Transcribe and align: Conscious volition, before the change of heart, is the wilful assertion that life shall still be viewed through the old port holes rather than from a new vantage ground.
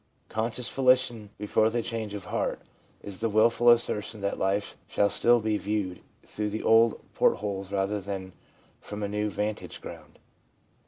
Conscious 0.29 0.67
volition, 0.67 1.29
before 1.37 1.69
the 1.69 1.83
change 1.83 2.15
of 2.15 2.25
heart, 2.25 2.59
is 3.03 3.19
the 3.19 3.29
wilful 3.29 3.69
assertion 3.69 4.21
that 4.21 4.39
life 4.39 4.75
shall 4.87 5.09
still 5.09 5.39
be 5.39 5.57
viewed 5.59 6.01
through 6.25 6.49
the 6.49 6.63
old 6.63 6.99
port 7.13 7.35
holes 7.37 7.71
rather 7.71 8.01
than 8.01 8.33
from 8.79 9.03
a 9.03 9.07
new 9.07 9.29
vantage 9.29 9.79
ground. 9.79 10.17